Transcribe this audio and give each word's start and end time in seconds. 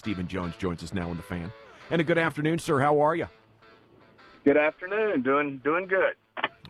Stephen 0.00 0.26
Jones 0.26 0.56
joins 0.56 0.82
us 0.82 0.94
now 0.94 1.10
on 1.10 1.18
the 1.18 1.22
fan. 1.22 1.52
And 1.90 2.00
a 2.00 2.04
good 2.04 2.16
afternoon, 2.16 2.58
sir. 2.58 2.80
How 2.80 3.00
are 3.00 3.14
you? 3.14 3.26
Good 4.44 4.56
afternoon. 4.56 5.20
Doing 5.20 5.60
doing 5.62 5.86
good. 5.86 6.14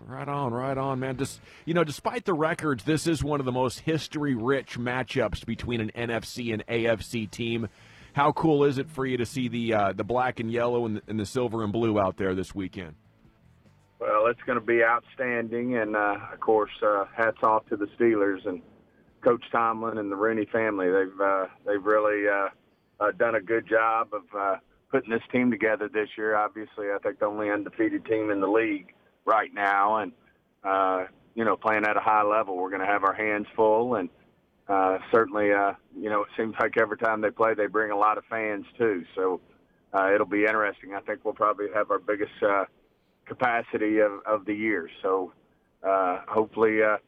Right 0.04 0.28
on, 0.28 0.52
right 0.52 0.76
on, 0.76 0.98
man. 0.98 1.16
Just 1.16 1.40
you 1.64 1.72
know, 1.72 1.84
despite 1.84 2.24
the 2.24 2.34
records, 2.34 2.82
this 2.82 3.06
is 3.06 3.22
one 3.22 3.38
of 3.38 3.46
the 3.46 3.52
most 3.52 3.80
history-rich 3.80 4.76
matchups 4.76 5.46
between 5.46 5.80
an 5.80 5.92
NFC 5.94 6.52
and 6.52 6.66
AFC 6.66 7.30
team. 7.30 7.68
How 8.14 8.32
cool 8.32 8.64
is 8.64 8.78
it 8.78 8.90
for 8.90 9.06
you 9.06 9.16
to 9.18 9.26
see 9.26 9.46
the 9.46 9.74
uh, 9.74 9.92
the 9.92 10.02
black 10.02 10.40
and 10.40 10.50
yellow 10.50 10.84
and 10.84 10.96
the, 10.96 11.02
and 11.06 11.20
the 11.20 11.26
silver 11.26 11.62
and 11.62 11.72
blue 11.72 12.00
out 12.00 12.16
there 12.16 12.34
this 12.34 12.52
weekend? 12.52 12.96
Well, 14.00 14.26
it's 14.26 14.42
going 14.44 14.58
to 14.58 14.64
be 14.64 14.82
outstanding, 14.82 15.76
and 15.76 15.94
uh, 15.94 16.16
of 16.32 16.40
course, 16.40 16.72
uh, 16.84 17.04
hats 17.16 17.44
off 17.44 17.64
to 17.68 17.76
the 17.76 17.86
Steelers 17.96 18.44
and 18.44 18.60
Coach 19.22 19.44
Tomlin 19.52 19.98
and 19.98 20.10
the 20.10 20.16
Rooney 20.16 20.46
family. 20.46 20.86
They've 20.90 21.20
uh, 21.20 21.46
they've 21.64 21.84
really 21.84 22.26
uh, 23.00 23.10
done 23.12 23.34
a 23.34 23.40
good 23.40 23.66
job 23.68 24.08
of 24.12 24.22
uh, 24.38 24.56
putting 24.90 25.10
this 25.10 25.22
team 25.32 25.50
together 25.50 25.88
this 25.88 26.08
year. 26.16 26.36
Obviously, 26.36 26.86
I 26.94 26.98
think 27.02 27.18
the 27.18 27.26
only 27.26 27.50
undefeated 27.50 28.04
team 28.04 28.30
in 28.30 28.40
the 28.40 28.48
league 28.48 28.92
right 29.24 29.52
now, 29.52 29.98
and 29.98 30.12
uh, 30.64 31.04
you 31.34 31.44
know, 31.44 31.56
playing 31.56 31.84
at 31.84 31.96
a 31.96 32.00
high 32.00 32.22
level, 32.22 32.56
we're 32.56 32.70
going 32.70 32.80
to 32.80 32.86
have 32.86 33.04
our 33.04 33.14
hands 33.14 33.46
full, 33.56 33.94
and 33.94 34.08
uh, 34.68 34.98
certainly, 35.10 35.52
uh, 35.52 35.72
you 35.98 36.08
know, 36.08 36.22
it 36.22 36.28
seems 36.36 36.54
like 36.60 36.76
every 36.78 36.96
time 36.96 37.20
they 37.20 37.30
play, 37.30 37.54
they 37.54 37.66
bring 37.66 37.90
a 37.90 37.96
lot 37.96 38.18
of 38.18 38.24
fans 38.30 38.64
too. 38.78 39.04
So 39.16 39.40
uh, 39.92 40.14
it'll 40.14 40.26
be 40.26 40.44
interesting. 40.44 40.94
I 40.94 41.00
think 41.00 41.24
we'll 41.24 41.34
probably 41.34 41.66
have 41.74 41.90
our 41.90 41.98
biggest 41.98 42.32
uh, 42.42 42.64
capacity 43.26 43.98
of, 43.98 44.20
of 44.26 44.44
the 44.44 44.54
year. 44.54 44.88
So 45.02 45.32
uh, 45.82 46.20
hopefully, 46.28 46.82
uh, 46.82 46.98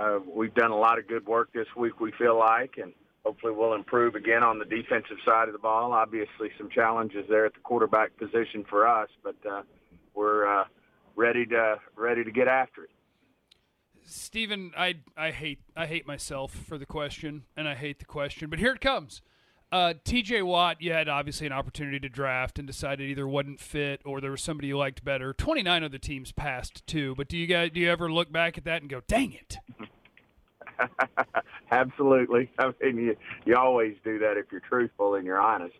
uh, 0.00 0.20
we've 0.26 0.54
done 0.54 0.70
a 0.70 0.76
lot 0.76 0.98
of 0.98 1.08
good 1.08 1.26
work 1.26 1.52
this 1.52 1.66
week. 1.76 2.00
We 2.00 2.12
feel 2.12 2.38
like, 2.38 2.78
and 2.80 2.92
hopefully, 3.24 3.52
we'll 3.52 3.74
improve 3.74 4.14
again 4.14 4.42
on 4.42 4.58
the 4.58 4.64
defensive 4.64 5.18
side 5.24 5.48
of 5.48 5.52
the 5.52 5.58
ball. 5.58 5.92
Obviously, 5.92 6.50
some 6.58 6.68
challenges 6.70 7.26
there 7.28 7.46
at 7.46 7.54
the 7.54 7.60
quarterback 7.60 8.16
position 8.16 8.64
for 8.68 8.86
us, 8.86 9.08
but 9.22 9.36
uh, 9.50 9.62
we're 10.14 10.46
uh, 10.46 10.64
ready 11.16 11.46
to 11.46 11.76
ready 11.96 12.24
to 12.24 12.30
get 12.30 12.48
after 12.48 12.84
it. 12.84 12.90
Stephen, 14.04 14.72
I 14.76 14.96
I 15.16 15.30
hate 15.30 15.60
I 15.76 15.86
hate 15.86 16.06
myself 16.06 16.52
for 16.52 16.78
the 16.78 16.86
question, 16.86 17.44
and 17.56 17.68
I 17.68 17.74
hate 17.74 17.98
the 17.98 18.04
question, 18.04 18.50
but 18.50 18.58
here 18.58 18.72
it 18.72 18.80
comes. 18.80 19.22
Uh, 19.72 19.94
T.J. 20.02 20.42
Watt, 20.42 20.82
you 20.82 20.92
had 20.92 21.08
obviously 21.08 21.46
an 21.46 21.52
opportunity 21.52 22.00
to 22.00 22.08
draft 22.08 22.58
and 22.58 22.66
decided 22.66 23.08
either 23.08 23.28
wasn't 23.28 23.60
fit 23.60 24.00
or 24.04 24.20
there 24.20 24.32
was 24.32 24.42
somebody 24.42 24.66
you 24.66 24.76
liked 24.76 25.04
better. 25.04 25.32
Twenty 25.32 25.62
nine 25.62 25.84
other 25.84 25.98
teams 25.98 26.32
passed 26.32 26.84
too, 26.88 27.14
but 27.16 27.28
do 27.28 27.36
you 27.36 27.46
guys 27.46 27.70
do 27.72 27.78
you 27.78 27.88
ever 27.88 28.10
look 28.10 28.32
back 28.32 28.58
at 28.58 28.64
that 28.64 28.82
and 28.82 28.90
go, 28.90 29.00
"Dang 29.06 29.32
it"? 29.32 29.58
Absolutely. 31.70 32.50
I 32.58 32.72
mean, 32.82 32.96
you, 32.96 33.16
you 33.44 33.56
always 33.56 33.94
do 34.04 34.18
that 34.20 34.36
if 34.36 34.46
you're 34.50 34.60
truthful 34.60 35.14
and 35.14 35.24
you're 35.24 35.40
honest. 35.40 35.74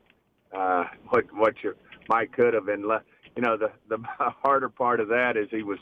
Uh, 0.52 0.84
what 1.10 1.24
what 1.34 1.54
you 1.62 1.74
might 2.08 2.32
could 2.32 2.54
have 2.54 2.66
been. 2.66 2.86
left. 2.86 3.04
you 3.36 3.42
know, 3.42 3.56
the 3.56 3.70
the 3.88 3.98
harder 4.18 4.68
part 4.68 5.00
of 5.00 5.08
that 5.08 5.36
is 5.36 5.48
he 5.50 5.62
was 5.62 5.78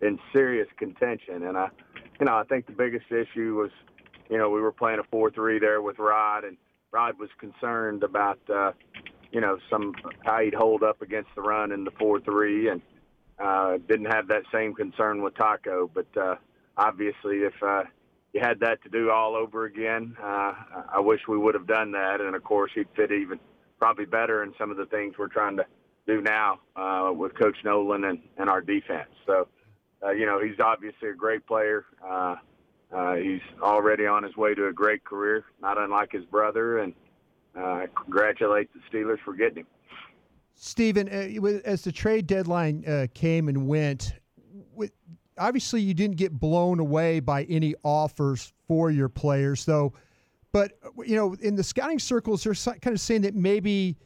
in 0.00 0.18
serious 0.32 0.68
contention, 0.78 1.44
and 1.44 1.56
I, 1.56 1.68
you 2.20 2.26
know, 2.26 2.36
I 2.36 2.44
think 2.44 2.66
the 2.66 2.72
biggest 2.72 3.06
issue 3.10 3.54
was, 3.54 3.70
you 4.28 4.38
know, 4.38 4.50
we 4.50 4.60
were 4.60 4.72
playing 4.72 4.98
a 4.98 5.04
four-three 5.10 5.58
there 5.58 5.80
with 5.82 5.98
Rod, 5.98 6.44
and 6.44 6.56
Rod 6.92 7.18
was 7.18 7.30
concerned 7.38 8.02
about, 8.02 8.38
uh, 8.52 8.72
you 9.30 9.40
know, 9.40 9.58
some 9.70 9.94
how 10.24 10.40
he'd 10.40 10.54
hold 10.54 10.82
up 10.82 11.02
against 11.02 11.30
the 11.34 11.42
run 11.42 11.72
in 11.72 11.84
the 11.84 11.92
four-three, 11.92 12.68
and 12.68 12.82
uh, 13.38 13.78
didn't 13.88 14.06
have 14.12 14.28
that 14.28 14.42
same 14.52 14.74
concern 14.74 15.22
with 15.22 15.36
Taco. 15.36 15.90
But 15.92 16.06
uh, 16.16 16.36
obviously, 16.76 17.38
if 17.38 17.54
uh, 17.62 17.84
you 18.32 18.40
had 18.40 18.60
that 18.60 18.82
to 18.82 18.88
do 18.88 19.10
all 19.10 19.34
over 19.34 19.66
again, 19.66 20.16
uh, 20.22 20.52
I 20.92 21.00
wish 21.00 21.20
we 21.28 21.38
would 21.38 21.54
have 21.54 21.66
done 21.66 21.92
that. 21.92 22.20
And 22.20 22.34
of 22.34 22.42
course, 22.42 22.70
he'd 22.74 22.88
fit 22.96 23.12
even 23.12 23.38
probably 23.78 24.06
better 24.06 24.42
in 24.42 24.54
some 24.58 24.70
of 24.70 24.76
the 24.76 24.86
things 24.86 25.14
we're 25.18 25.28
trying 25.28 25.56
to 25.56 25.66
do 26.06 26.20
now 26.20 26.60
uh, 26.76 27.12
with 27.12 27.34
Coach 27.38 27.56
Nolan 27.64 28.04
and, 28.04 28.20
and 28.38 28.48
our 28.48 28.60
defense. 28.60 29.10
So, 29.26 29.48
uh, 30.02 30.10
you 30.10 30.24
know, 30.24 30.40
he's 30.40 30.58
obviously 30.60 31.10
a 31.10 31.14
great 31.14 31.46
player. 31.46 31.84
Uh, 32.04 32.36
uh, 32.92 33.14
he's 33.14 33.40
already 33.62 34.06
on 34.06 34.22
his 34.22 34.36
way 34.36 34.54
to 34.54 34.66
a 34.66 34.72
great 34.72 35.04
career, 35.04 35.44
not 35.60 35.78
unlike 35.78 36.12
his 36.12 36.24
brother, 36.24 36.78
and 36.78 36.94
uh, 37.58 37.86
congratulate 37.94 38.70
the 38.72 38.80
Steelers 38.90 39.18
for 39.24 39.34
getting 39.34 39.58
him. 39.58 39.66
Stephen, 40.54 41.08
uh, 41.08 41.60
as 41.64 41.82
the 41.82 41.92
trade 41.92 42.26
deadline 42.26 42.84
uh, 42.86 43.06
came 43.14 43.48
and 43.48 43.66
went, 43.66 44.14
obviously 45.42 45.80
you 45.80 45.92
didn't 45.92 46.16
get 46.16 46.32
blown 46.32 46.78
away 46.78 47.20
by 47.20 47.42
any 47.44 47.74
offers 47.82 48.52
for 48.68 48.90
your 48.90 49.08
players, 49.08 49.64
though. 49.64 49.92
But 50.52 50.72
you 51.04 51.16
know, 51.16 51.34
in 51.40 51.56
the 51.56 51.64
scouting 51.64 51.98
circles, 51.98 52.44
they're 52.44 52.54
kind 52.54 52.94
of 52.94 53.00
saying 53.00 53.22
that 53.22 53.34
maybe 53.34 53.96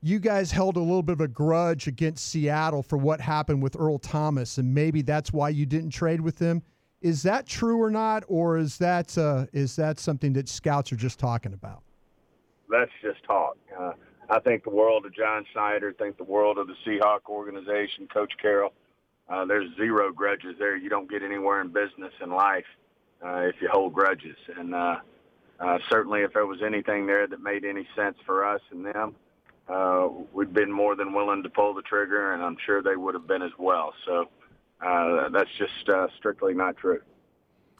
you 0.00 0.18
guys 0.18 0.50
held 0.50 0.76
a 0.76 0.80
little 0.80 1.02
bit 1.02 1.14
of 1.14 1.20
a 1.20 1.28
grudge 1.28 1.86
against 1.86 2.26
Seattle 2.26 2.82
for 2.82 2.96
what 2.96 3.20
happened 3.20 3.62
with 3.62 3.76
Earl 3.78 3.98
Thomas, 3.98 4.58
and 4.58 4.72
maybe 4.72 5.02
that's 5.02 5.32
why 5.32 5.48
you 5.48 5.66
didn't 5.66 5.90
trade 5.90 6.20
with 6.20 6.36
them. 6.36 6.62
Is 7.02 7.22
that 7.24 7.46
true 7.46 7.80
or 7.82 7.90
not, 7.90 8.24
or 8.28 8.56
is 8.56 8.78
that 8.78 9.16
uh, 9.18 9.46
is 9.52 9.76
that 9.76 9.98
something 9.98 10.32
that 10.34 10.48
scouts 10.48 10.92
are 10.92 10.96
just 10.96 11.18
talking 11.18 11.52
about? 11.52 11.82
That's 12.70 12.90
just 13.02 13.22
talk. 13.24 13.58
Uh, 13.78 13.92
I 14.30 14.40
think 14.40 14.64
the 14.64 14.70
world 14.70 15.06
of 15.06 15.14
John 15.14 15.44
Schneider. 15.52 15.92
think 15.92 16.16
the 16.16 16.24
world 16.24 16.58
of 16.58 16.66
the 16.66 16.74
Seahawk 16.86 17.28
organization, 17.28 18.08
Coach 18.12 18.32
Carroll. 18.40 18.72
Uh, 19.28 19.44
there's 19.44 19.68
zero 19.76 20.12
grudges 20.12 20.54
there. 20.58 20.76
You 20.76 20.88
don't 20.88 21.10
get 21.10 21.22
anywhere 21.22 21.60
in 21.60 21.68
business 21.68 22.12
and 22.20 22.32
life 22.32 22.64
uh, 23.24 23.40
if 23.40 23.56
you 23.60 23.68
hold 23.70 23.92
grudges. 23.92 24.36
And 24.56 24.74
uh, 24.74 24.96
uh, 25.58 25.78
certainly, 25.90 26.20
if 26.20 26.32
there 26.32 26.46
was 26.46 26.62
anything 26.64 27.06
there 27.06 27.26
that 27.26 27.40
made 27.42 27.64
any 27.64 27.86
sense 27.96 28.16
for 28.24 28.44
us 28.44 28.60
and 28.70 28.84
them, 28.86 29.14
uh, 29.68 30.08
we'd 30.32 30.52
been 30.52 30.70
more 30.70 30.94
than 30.94 31.12
willing 31.12 31.42
to 31.42 31.48
pull 31.48 31.74
the 31.74 31.82
trigger, 31.82 32.32
and 32.32 32.42
I'm 32.42 32.56
sure 32.64 32.82
they 32.82 32.96
would 32.96 33.14
have 33.14 33.26
been 33.26 33.42
as 33.42 33.50
well. 33.58 33.92
So 34.04 34.28
uh, 34.80 35.28
that's 35.30 35.50
just 35.58 35.88
uh, 35.88 36.06
strictly 36.16 36.54
not 36.54 36.76
true. 36.76 37.00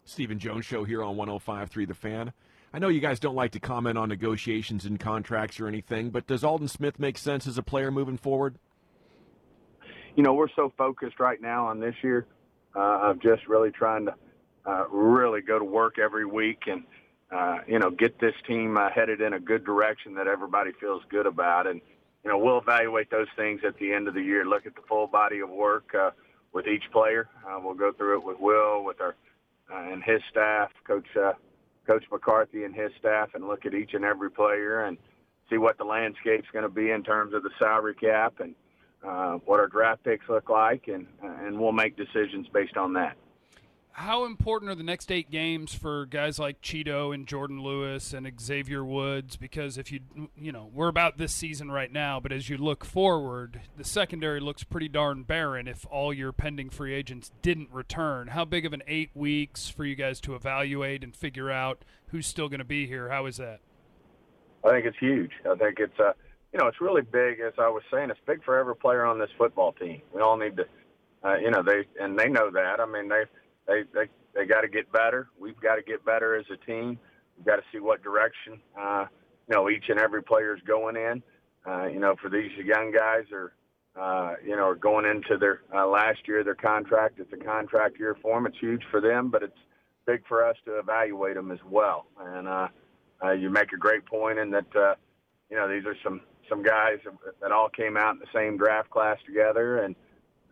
Stephen 0.04 0.38
Jones 0.38 0.64
Show 0.64 0.84
here 0.84 1.02
on 1.02 1.16
105.3 1.16 1.86
The 1.86 1.94
Fan. 1.94 2.32
I 2.72 2.78
know 2.78 2.88
you 2.88 3.00
guys 3.00 3.20
don't 3.20 3.34
like 3.34 3.52
to 3.52 3.60
comment 3.60 3.96
on 3.96 4.08
negotiations 4.08 4.84
and 4.84 4.98
contracts 4.98 5.60
or 5.60 5.68
anything, 5.68 6.10
but 6.10 6.26
does 6.26 6.44
Aldon 6.44 6.68
Smith 6.68 6.98
make 6.98 7.18
sense 7.18 7.46
as 7.46 7.56
a 7.58 7.62
player 7.62 7.90
moving 7.90 8.16
forward? 8.16 8.58
You 10.16 10.24
know, 10.24 10.34
we're 10.34 10.48
so 10.56 10.72
focused 10.76 11.20
right 11.20 11.40
now 11.40 11.66
on 11.66 11.78
this 11.78 11.94
year 12.02 12.26
uh, 12.74 13.10
of 13.10 13.22
just 13.22 13.46
really 13.46 13.70
trying 13.70 14.06
to 14.06 14.14
uh, 14.64 14.88
really 14.88 15.42
go 15.42 15.58
to 15.58 15.64
work 15.64 15.98
every 15.98 16.26
week 16.26 16.64
and– 16.66 16.82
uh, 17.30 17.58
you 17.66 17.78
know, 17.78 17.90
get 17.90 18.18
this 18.20 18.34
team 18.46 18.76
uh, 18.76 18.90
headed 18.90 19.20
in 19.20 19.32
a 19.32 19.40
good 19.40 19.64
direction 19.64 20.14
that 20.14 20.26
everybody 20.26 20.70
feels 20.80 21.02
good 21.08 21.26
about. 21.26 21.66
And, 21.66 21.80
you 22.24 22.30
know, 22.30 22.38
we'll 22.38 22.58
evaluate 22.58 23.10
those 23.10 23.26
things 23.36 23.62
at 23.66 23.76
the 23.78 23.92
end 23.92 24.08
of 24.08 24.14
the 24.14 24.22
year, 24.22 24.44
look 24.44 24.66
at 24.66 24.74
the 24.74 24.82
full 24.88 25.06
body 25.06 25.40
of 25.40 25.50
work 25.50 25.94
uh, 25.94 26.10
with 26.52 26.66
each 26.66 26.84
player. 26.92 27.28
Uh, 27.46 27.58
we'll 27.60 27.74
go 27.74 27.92
through 27.92 28.18
it 28.18 28.24
with 28.24 28.38
Will, 28.38 28.84
with 28.84 29.00
our, 29.00 29.16
uh, 29.72 29.92
and 29.92 30.04
his 30.04 30.20
staff, 30.30 30.70
Coach, 30.86 31.06
uh, 31.20 31.32
Coach 31.86 32.04
McCarthy 32.10 32.64
and 32.64 32.74
his 32.74 32.92
staff, 32.98 33.30
and 33.34 33.46
look 33.46 33.66
at 33.66 33.74
each 33.74 33.94
and 33.94 34.04
every 34.04 34.30
player 34.30 34.84
and 34.84 34.96
see 35.50 35.58
what 35.58 35.78
the 35.78 35.84
landscape's 35.84 36.48
going 36.52 36.64
to 36.64 36.68
be 36.68 36.90
in 36.90 37.02
terms 37.02 37.34
of 37.34 37.42
the 37.42 37.50
salary 37.58 37.94
cap 37.94 38.34
and 38.40 38.54
uh, 39.04 39.34
what 39.44 39.60
our 39.60 39.68
draft 39.68 40.04
picks 40.04 40.28
look 40.28 40.48
like, 40.48 40.88
and, 40.88 41.06
and 41.22 41.58
we'll 41.58 41.72
make 41.72 41.96
decisions 41.96 42.46
based 42.52 42.76
on 42.76 42.92
that 42.94 43.16
how 43.98 44.26
important 44.26 44.70
are 44.70 44.74
the 44.74 44.82
next 44.82 45.10
eight 45.10 45.30
games 45.30 45.74
for 45.74 46.04
guys 46.04 46.38
like 46.38 46.60
Chido 46.60 47.14
and 47.14 47.26
Jourdan 47.26 47.62
Lewis 47.62 48.12
and 48.12 48.30
Xavier 48.38 48.84
Woods? 48.84 49.36
Because 49.36 49.78
if 49.78 49.90
you, 49.90 50.00
you 50.36 50.52
know, 50.52 50.68
we're 50.74 50.88
about 50.88 51.16
this 51.16 51.32
season 51.32 51.70
right 51.70 51.90
now, 51.90 52.20
but 52.20 52.30
as 52.30 52.50
you 52.50 52.58
look 52.58 52.84
forward, 52.84 53.62
the 53.74 53.84
secondary 53.84 54.38
looks 54.38 54.64
pretty 54.64 54.88
darn 54.88 55.22
barren 55.22 55.66
if 55.66 55.86
all 55.90 56.12
your 56.12 56.30
pending 56.30 56.68
free 56.68 56.92
agents 56.92 57.30
didn't 57.40 57.70
return. 57.72 58.28
How 58.28 58.44
big 58.44 58.66
of 58.66 58.74
an 58.74 58.82
eight 58.86 59.08
weeks 59.14 59.70
for 59.70 59.86
you 59.86 59.94
guys 59.94 60.20
to 60.20 60.34
evaluate 60.34 61.02
and 61.02 61.16
figure 61.16 61.50
out 61.50 61.82
who's 62.08 62.26
still 62.26 62.50
going 62.50 62.58
to 62.58 62.66
be 62.66 62.86
here? 62.86 63.08
How 63.08 63.24
is 63.24 63.38
that? 63.38 63.60
I 64.62 64.72
think 64.72 64.84
it's 64.84 64.98
huge. 64.98 65.30
I 65.50 65.54
think 65.54 65.78
it's, 65.78 65.98
uh, 65.98 66.12
you 66.56 66.62
know, 66.62 66.68
it's 66.68 66.80
really 66.80 67.02
big. 67.02 67.40
As 67.40 67.52
I 67.58 67.68
was 67.68 67.82
saying, 67.92 68.08
it's 68.08 68.20
big 68.26 68.42
for 68.42 68.58
every 68.58 68.74
player 68.74 69.04
on 69.04 69.18
this 69.18 69.28
football 69.36 69.72
team. 69.72 70.00
We 70.14 70.22
all 70.22 70.38
need 70.38 70.56
to, 70.56 70.64
uh, 71.22 71.36
you 71.36 71.50
know, 71.50 71.62
they 71.62 71.84
and 72.00 72.18
they 72.18 72.30
know 72.30 72.50
that. 72.50 72.80
I 72.80 72.86
mean, 72.86 73.10
they 73.10 73.24
they 73.66 73.82
they 73.92 74.08
they 74.34 74.46
got 74.46 74.62
to 74.62 74.68
get 74.68 74.90
better. 74.90 75.28
We've 75.38 75.60
got 75.60 75.74
to 75.74 75.82
get 75.82 76.02
better 76.06 76.34
as 76.34 76.46
a 76.50 76.56
team. 76.64 76.98
We've 77.36 77.44
got 77.44 77.56
to 77.56 77.62
see 77.70 77.78
what 77.78 78.02
direction 78.02 78.58
uh, 78.80 79.04
you 79.46 79.54
know 79.54 79.68
each 79.68 79.84
and 79.90 79.98
every 80.00 80.22
player 80.22 80.56
is 80.56 80.62
going 80.66 80.96
in. 80.96 81.22
Uh, 81.66 81.88
you 81.88 82.00
know, 82.00 82.14
for 82.22 82.30
these 82.30 82.50
young 82.64 82.90
guys 82.90 83.24
are 83.32 83.52
uh, 84.00 84.36
you 84.42 84.56
know 84.56 84.66
are 84.68 84.76
going 84.76 85.04
into 85.04 85.36
their 85.36 85.60
uh, 85.74 85.86
last 85.86 86.20
year 86.26 86.42
their 86.42 86.54
contract. 86.54 87.18
It's 87.18 87.34
a 87.34 87.44
contract 87.44 87.98
year 87.98 88.16
for 88.22 88.34
them. 88.34 88.46
It's 88.46 88.58
huge 88.58 88.82
for 88.90 89.02
them, 89.02 89.28
but 89.28 89.42
it's 89.42 89.58
big 90.06 90.26
for 90.26 90.42
us 90.42 90.56
to 90.64 90.78
evaluate 90.78 91.34
them 91.34 91.50
as 91.50 91.58
well. 91.68 92.06
And 92.18 92.48
uh, 92.48 92.68
uh, 93.22 93.32
you 93.32 93.50
make 93.50 93.72
a 93.74 93.76
great 93.76 94.06
point 94.06 94.38
in 94.38 94.50
that 94.52 94.74
uh, 94.74 94.94
you 95.50 95.56
know 95.58 95.68
these 95.68 95.84
are 95.84 95.96
some 96.02 96.22
some 96.48 96.62
guys 96.62 96.98
that 97.40 97.52
all 97.52 97.68
came 97.68 97.96
out 97.96 98.14
in 98.14 98.20
the 98.20 98.26
same 98.34 98.56
draft 98.56 98.90
class 98.90 99.18
together, 99.26 99.78
and 99.78 99.96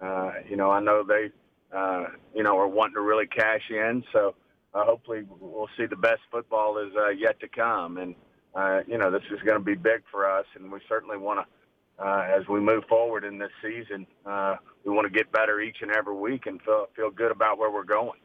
uh, 0.01 0.33
you 0.49 0.57
know 0.57 0.71
I 0.71 0.81
know 0.81 1.03
they 1.03 1.31
uh, 1.75 2.05
you 2.35 2.43
know, 2.43 2.57
are 2.57 2.69
wanting 2.69 2.95
to 2.95 3.01
really 3.01 3.27
cash 3.27 3.63
in. 3.69 4.05
So 4.13 4.35
uh, 4.75 4.85
hopefully 4.85 5.23
we'll 5.41 5.69
see 5.77 5.87
the 5.87 5.97
best 5.97 6.21
football 6.31 6.79
is 6.79 6.93
uh, 6.97 7.09
yet 7.11 7.41
to 7.41 7.49
come. 7.49 7.99
And 7.99 8.15
uh, 8.55 8.81
you 8.87 8.99
know, 8.99 9.11
this 9.11 9.23
is 9.33 9.41
going 9.45 9.59
to 9.59 9.65
be 9.65 9.75
big 9.75 10.03
for 10.11 10.31
us, 10.31 10.47
and 10.55 10.71
we 10.71 10.79
certainly 10.89 11.17
want 11.17 11.41
to, 11.41 12.05
uh, 12.05 12.23
as 12.23 12.47
we 12.49 12.61
move 12.61 12.85
forward 12.89 13.25
in 13.25 13.39
this 13.39 13.51
season, 13.61 14.07
uh, 14.25 14.55
we 14.85 14.93
want 14.93 15.07
to 15.07 15.13
get 15.13 15.33
better 15.33 15.61
each 15.61 15.79
and 15.81 15.91
every 15.91 16.15
week 16.15 16.47
and 16.47 16.63
feel 16.63 16.87
feel 16.95 17.11
good 17.11 17.33
about 17.33 17.59
where 17.59 17.73
we're 17.73 17.83
going. 17.83 18.21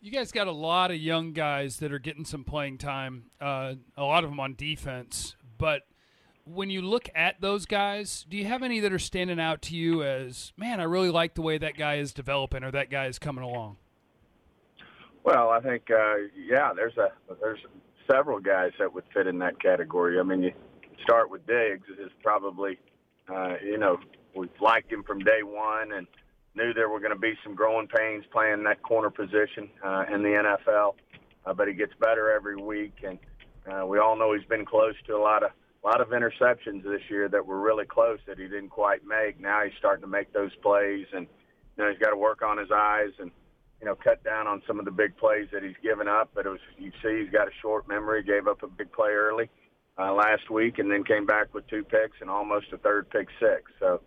You 0.00 0.10
guys 0.10 0.32
got 0.32 0.48
a 0.48 0.52
lot 0.52 0.90
of 0.90 0.96
young 0.98 1.32
guys 1.32 1.78
that 1.78 1.92
are 1.92 1.98
getting 2.00 2.24
some 2.24 2.44
playing 2.44 2.78
time. 2.78 3.26
Uh, 3.40 3.74
a 3.96 4.02
lot 4.02 4.24
of 4.24 4.30
them 4.30 4.40
on 4.40 4.54
defense, 4.54 5.36
but 5.56 5.82
when 6.44 6.70
you 6.70 6.82
look 6.82 7.08
at 7.14 7.40
those 7.40 7.66
guys, 7.66 8.26
do 8.28 8.36
you 8.36 8.44
have 8.44 8.62
any 8.62 8.80
that 8.80 8.92
are 8.92 8.98
standing 8.98 9.40
out 9.40 9.62
to 9.62 9.76
you 9.76 10.02
as, 10.02 10.52
man, 10.56 10.80
I 10.80 10.84
really 10.84 11.10
like 11.10 11.34
the 11.34 11.42
way 11.42 11.58
that 11.58 11.76
guy 11.76 11.96
is 11.96 12.12
developing 12.12 12.62
or 12.62 12.70
that 12.70 12.90
guy 12.90 13.06
is 13.06 13.18
coming 13.18 13.44
along? 13.44 13.76
Well, 15.24 15.48
I 15.48 15.60
think 15.60 15.90
uh, 15.90 16.16
yeah, 16.36 16.72
there's 16.74 16.96
a 16.98 17.08
there's 17.40 17.60
several 18.10 18.38
guys 18.40 18.72
that 18.78 18.92
would 18.92 19.04
fit 19.14 19.26
in 19.26 19.38
that 19.38 19.58
category. 19.60 20.20
I 20.20 20.22
mean, 20.22 20.42
you 20.42 20.52
start 21.02 21.30
with 21.30 21.46
Diggs 21.46 21.88
is 21.98 22.10
probably 22.22 22.78
uh, 23.32 23.54
you 23.64 23.78
know 23.78 23.98
we 24.36 24.50
liked 24.60 24.92
him 24.92 25.02
from 25.02 25.20
day 25.20 25.42
one 25.42 25.92
and 25.92 26.06
knew 26.54 26.74
there 26.74 26.90
were 26.90 27.00
going 27.00 27.12
to 27.12 27.18
be 27.18 27.32
some 27.42 27.54
growing 27.54 27.88
pains 27.88 28.24
playing 28.30 28.64
that 28.64 28.82
corner 28.82 29.08
position 29.08 29.70
uh, 29.82 30.04
in 30.12 30.22
the 30.22 30.28
NFL, 30.28 30.94
uh, 31.46 31.54
but 31.54 31.68
he 31.68 31.74
gets 31.74 31.92
better 31.98 32.30
every 32.30 32.56
week, 32.56 33.02
and 33.02 33.18
uh, 33.72 33.86
we 33.86 33.98
all 33.98 34.16
know 34.16 34.34
he's 34.34 34.46
been 34.46 34.66
close 34.66 34.94
to 35.06 35.16
a 35.16 35.18
lot 35.18 35.42
of 35.42 35.50
a 35.84 35.88
lot 35.88 36.00
of 36.00 36.08
interceptions 36.08 36.82
this 36.82 37.02
year 37.10 37.28
that 37.28 37.44
were 37.44 37.60
really 37.60 37.84
close 37.84 38.18
that 38.26 38.38
he 38.38 38.44
didn't 38.44 38.70
quite 38.70 39.00
make. 39.06 39.38
Now 39.40 39.62
he's 39.64 39.74
starting 39.78 40.02
to 40.02 40.08
make 40.08 40.32
those 40.32 40.54
plays, 40.62 41.06
and 41.12 41.26
you 41.76 41.84
know 41.84 41.90
he's 41.90 41.98
got 41.98 42.10
to 42.10 42.16
work 42.16 42.42
on 42.42 42.56
his 42.56 42.70
eyes 42.74 43.10
and 43.18 43.30
you 43.80 43.86
know 43.86 43.94
cut 43.94 44.24
down 44.24 44.46
on 44.46 44.62
some 44.66 44.78
of 44.78 44.86
the 44.86 44.90
big 44.90 45.16
plays 45.16 45.48
that 45.52 45.62
he's 45.62 45.76
given 45.82 46.08
up. 46.08 46.30
But 46.34 46.46
it 46.46 46.50
was 46.50 46.60
you 46.78 46.90
see 47.02 47.22
he's 47.22 47.30
got 47.30 47.48
a 47.48 47.52
short 47.60 47.86
memory. 47.86 48.22
Gave 48.22 48.48
up 48.48 48.62
a 48.62 48.66
big 48.66 48.92
play 48.92 49.10
early 49.10 49.50
uh, 49.98 50.14
last 50.14 50.50
week, 50.50 50.78
and 50.78 50.90
then 50.90 51.04
came 51.04 51.26
back 51.26 51.52
with 51.52 51.66
two 51.66 51.84
picks 51.84 52.16
and 52.20 52.30
almost 52.30 52.66
a 52.72 52.78
third 52.78 53.10
pick 53.10 53.28
six. 53.38 53.70
So 53.78 54.00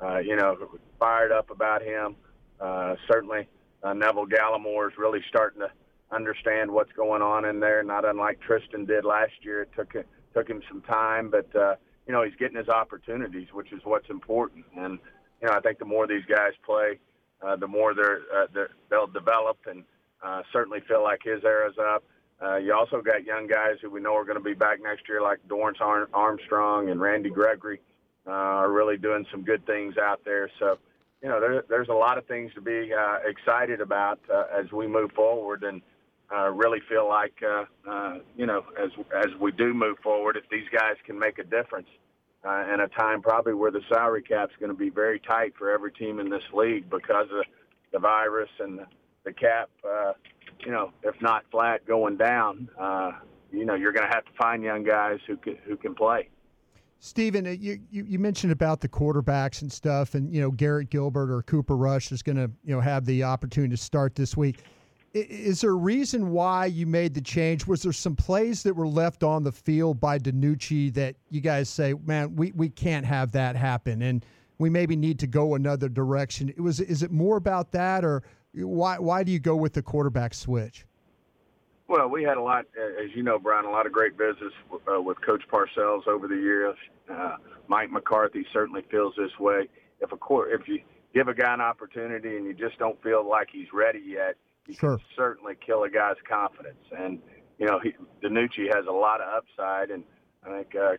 uh, 0.00 0.18
you 0.18 0.36
know 0.36 0.56
fired 1.00 1.32
up 1.32 1.50
about 1.50 1.82
him. 1.82 2.14
Uh, 2.60 2.94
certainly 3.10 3.48
uh, 3.82 3.94
Neville 3.94 4.26
Gallimore 4.26 4.88
is 4.92 4.96
really 4.96 5.20
starting 5.28 5.60
to 5.60 5.70
understand 6.14 6.70
what's 6.70 6.92
going 6.92 7.20
on 7.20 7.44
in 7.44 7.58
there, 7.58 7.82
not 7.82 8.04
unlike 8.04 8.38
Trysten 8.48 8.86
did 8.86 9.04
last 9.04 9.32
year. 9.42 9.62
It 9.62 9.70
took 9.76 9.96
it 9.96 10.06
took 10.36 10.48
him 10.48 10.60
some 10.68 10.82
time, 10.82 11.30
but 11.30 11.48
uh, 11.56 11.76
you 12.06 12.12
know 12.12 12.22
he's 12.22 12.34
getting 12.38 12.56
his 12.56 12.68
opportunities, 12.68 13.48
which 13.52 13.72
is 13.72 13.80
what's 13.84 14.10
important. 14.10 14.64
And 14.76 14.98
you 15.40 15.48
know 15.48 15.54
I 15.54 15.60
think 15.60 15.78
the 15.78 15.84
more 15.84 16.06
these 16.06 16.24
guys 16.28 16.52
play, 16.64 16.98
uh, 17.42 17.56
the 17.56 17.66
more 17.66 17.94
they're, 17.94 18.20
uh, 18.34 18.46
they're 18.52 18.70
they'll 18.90 19.06
develop, 19.06 19.58
and 19.66 19.84
uh, 20.22 20.42
certainly 20.52 20.80
feel 20.86 21.02
like 21.02 21.20
his 21.24 21.42
era's 21.44 21.76
up. 21.78 22.04
Uh, 22.42 22.56
you 22.56 22.74
also 22.74 23.00
got 23.00 23.24
young 23.24 23.46
guys 23.46 23.76
who 23.80 23.88
we 23.88 24.00
know 24.00 24.14
are 24.14 24.24
going 24.24 24.36
to 24.36 24.44
be 24.44 24.52
back 24.52 24.78
next 24.82 25.08
year, 25.08 25.22
like 25.22 25.38
Dorance 25.48 25.80
Armstrong 26.12 26.90
and 26.90 27.00
Randy 27.00 27.30
Gregory, 27.30 27.80
uh, 28.26 28.30
are 28.30 28.70
really 28.70 28.98
doing 28.98 29.24
some 29.30 29.42
good 29.42 29.64
things 29.64 29.96
out 29.96 30.20
there. 30.24 30.50
So, 30.58 30.76
you 31.22 31.30
know, 31.30 31.40
there, 31.40 31.64
there's 31.70 31.88
a 31.88 31.94
lot 31.94 32.18
of 32.18 32.26
things 32.26 32.52
to 32.54 32.60
be 32.60 32.92
uh, 32.92 33.18
excited 33.24 33.80
about 33.80 34.20
uh, 34.30 34.44
as 34.54 34.70
we 34.70 34.86
move 34.86 35.12
forward, 35.12 35.62
and 35.62 35.80
uh, 36.34 36.50
really 36.50 36.80
feel 36.88 37.08
like, 37.08 37.34
uh, 37.42 37.64
uh, 37.88 38.18
you 38.36 38.46
know, 38.46 38.64
as 38.82 38.90
as 39.14 39.32
we 39.40 39.52
do 39.52 39.72
move 39.72 39.98
forward, 40.02 40.36
if 40.36 40.44
these 40.50 40.68
guys 40.72 40.96
can 41.04 41.18
make 41.18 41.38
a 41.38 41.44
difference 41.44 41.88
uh, 42.44 42.64
in 42.72 42.80
a 42.80 42.88
time 42.88 43.22
probably 43.22 43.54
where 43.54 43.70
the 43.70 43.82
salary 43.88 44.22
cap's 44.22 44.54
going 44.60 44.70
to 44.70 44.76
be 44.76 44.90
very 44.90 45.20
tight 45.20 45.52
for 45.58 45.70
every 45.70 45.92
team 45.92 46.20
in 46.20 46.28
this 46.30 46.42
league 46.52 46.88
because 46.90 47.26
of 47.32 47.44
the 47.92 47.98
virus 47.98 48.50
and 48.60 48.80
the, 49.24 49.32
cap, 49.32 49.68
uh, 49.84 50.12
you 50.64 50.70
know, 50.70 50.92
if 51.02 51.14
not 51.20 51.44
flat 51.50 51.84
going 51.86 52.16
down, 52.16 52.68
uh, 52.78 53.10
you 53.50 53.64
know, 53.64 53.74
you're 53.74 53.92
going 53.92 54.06
to 54.08 54.14
have 54.14 54.24
to 54.24 54.32
find 54.38 54.62
young 54.62 54.84
guys 54.84 55.18
who 55.26 55.36
can 55.36 55.56
who 55.64 55.76
can 55.76 55.94
play. 55.94 56.28
Stephen, 56.98 57.46
uh, 57.46 57.50
you, 57.50 57.78
you, 57.90 58.04
you 58.04 58.18
mentioned 58.18 58.52
about 58.52 58.80
the 58.80 58.88
quarterbacks 58.88 59.62
and 59.62 59.70
stuff, 59.70 60.14
and 60.14 60.32
you 60.32 60.40
know 60.40 60.50
Garrett 60.50 60.90
Gilbert 60.90 61.30
or 61.30 61.42
Cooper 61.42 61.76
Rush 61.76 62.12
is 62.12 62.22
going 62.22 62.36
to 62.36 62.50
you 62.64 62.74
know 62.74 62.80
have 62.80 63.04
the 63.04 63.24
opportunity 63.24 63.74
to 63.74 63.82
start 63.82 64.14
this 64.14 64.36
week. 64.36 64.62
Is 65.16 65.62
there 65.62 65.70
a 65.70 65.74
reason 65.74 66.30
why 66.30 66.66
you 66.66 66.86
made 66.86 67.14
the 67.14 67.22
change? 67.22 67.66
Was 67.66 67.82
there 67.82 67.92
some 67.92 68.14
plays 68.14 68.62
that 68.64 68.76
were 68.76 68.86
left 68.86 69.22
on 69.22 69.44
the 69.44 69.52
field 69.52 69.98
by 69.98 70.18
DiNucci 70.18 70.92
that 70.92 71.16
you 71.30 71.40
guys 71.40 71.70
say, 71.70 71.94
man, 72.04 72.36
we, 72.36 72.52
we 72.52 72.68
can't 72.68 73.06
have 73.06 73.32
that 73.32 73.56
happen, 73.56 74.02
and 74.02 74.26
we 74.58 74.68
maybe 74.68 74.94
need 74.94 75.18
to 75.20 75.26
go 75.26 75.54
another 75.54 75.88
direction? 75.88 76.50
It 76.50 76.60
was 76.60 76.80
is 76.80 77.02
it 77.02 77.10
more 77.10 77.38
about 77.38 77.72
that, 77.72 78.04
or 78.04 78.22
why 78.52 78.98
why 78.98 79.22
do 79.22 79.32
you 79.32 79.38
go 79.38 79.56
with 79.56 79.72
the 79.72 79.82
quarterback 79.82 80.34
switch? 80.34 80.84
Well, 81.88 82.08
we 82.08 82.22
had 82.22 82.36
a 82.36 82.42
lot, 82.42 82.66
as 82.76 83.14
you 83.14 83.22
know, 83.22 83.38
Brian, 83.38 83.64
a 83.64 83.70
lot 83.70 83.86
of 83.86 83.92
great 83.92 84.18
business 84.18 84.52
uh, 84.92 85.00
with 85.00 85.18
Coach 85.22 85.44
Parcells 85.50 86.06
over 86.08 86.28
the 86.28 86.34
years. 86.34 86.76
Uh, 87.10 87.36
Mike 87.68 87.90
McCarthy 87.90 88.44
certainly 88.52 88.82
feels 88.90 89.14
this 89.16 89.38
way. 89.38 89.68
If 90.00 90.12
a 90.12 90.16
court, 90.16 90.50
if 90.52 90.68
you 90.68 90.80
give 91.14 91.28
a 91.28 91.34
guy 91.34 91.54
an 91.54 91.60
opportunity 91.62 92.36
and 92.36 92.44
you 92.44 92.52
just 92.52 92.78
don't 92.78 93.00
feel 93.02 93.26
like 93.26 93.48
he's 93.50 93.68
ready 93.72 94.02
yet, 94.04 94.34
you 94.66 94.74
sure. 94.74 94.96
can 94.96 95.06
certainly 95.16 95.54
kill 95.64 95.84
a 95.84 95.90
guy's 95.90 96.16
confidence. 96.28 96.84
And 96.96 97.20
you 97.58 97.66
know, 97.66 97.80
he, 97.80 97.94
DiNucci 98.22 98.74
has 98.74 98.86
a 98.88 98.92
lot 98.92 99.20
of 99.20 99.28
upside, 99.32 99.90
and 99.90 100.04
I 100.44 100.58
think 100.58 100.74
uh, 100.74 100.92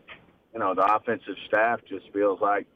you 0.54 0.60
know 0.60 0.74
the 0.74 0.86
offensive 0.86 1.36
staff 1.48 1.82
just 1.88 2.06
feels 2.14 2.40
like 2.42 2.68